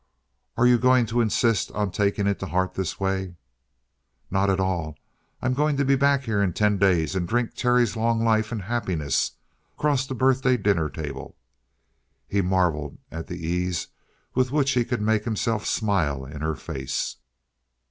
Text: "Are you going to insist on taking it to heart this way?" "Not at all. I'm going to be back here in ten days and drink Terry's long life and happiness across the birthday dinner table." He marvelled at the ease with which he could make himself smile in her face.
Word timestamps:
"Are 0.57 0.65
you 0.65 0.79
going 0.79 1.05
to 1.05 1.21
insist 1.21 1.71
on 1.73 1.91
taking 1.91 2.25
it 2.25 2.39
to 2.39 2.47
heart 2.47 2.73
this 2.73 2.99
way?" 2.99 3.35
"Not 4.31 4.49
at 4.49 4.59
all. 4.59 4.97
I'm 5.43 5.53
going 5.53 5.77
to 5.77 5.85
be 5.85 5.95
back 5.95 6.23
here 6.23 6.41
in 6.41 6.53
ten 6.53 6.79
days 6.79 7.13
and 7.13 7.27
drink 7.27 7.53
Terry's 7.53 7.95
long 7.95 8.23
life 8.25 8.51
and 8.51 8.63
happiness 8.63 9.33
across 9.77 10.07
the 10.07 10.15
birthday 10.15 10.57
dinner 10.57 10.89
table." 10.89 11.37
He 12.27 12.41
marvelled 12.41 12.97
at 13.11 13.27
the 13.27 13.45
ease 13.45 13.89
with 14.33 14.51
which 14.51 14.71
he 14.71 14.83
could 14.83 15.01
make 15.03 15.23
himself 15.23 15.67
smile 15.67 16.25
in 16.25 16.41
her 16.41 16.55
face. 16.55 17.17